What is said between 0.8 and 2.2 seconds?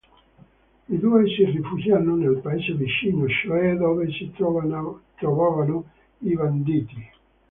I due si rifugiano